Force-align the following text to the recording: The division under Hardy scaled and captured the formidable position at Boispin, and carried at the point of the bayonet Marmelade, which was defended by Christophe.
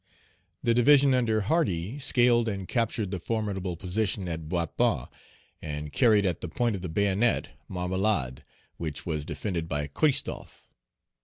The 0.63 0.73
division 0.73 1.13
under 1.13 1.41
Hardy 1.41 1.99
scaled 1.99 2.49
and 2.49 2.67
captured 2.67 3.11
the 3.11 3.19
formidable 3.19 3.77
position 3.77 4.27
at 4.27 4.49
Boispin, 4.49 5.07
and 5.61 5.93
carried 5.93 6.25
at 6.25 6.41
the 6.41 6.49
point 6.49 6.75
of 6.75 6.81
the 6.81 6.89
bayonet 6.89 7.49
Marmelade, 7.69 8.41
which 8.77 9.05
was 9.05 9.25
defended 9.25 9.69
by 9.69 9.85
Christophe. 9.85 10.67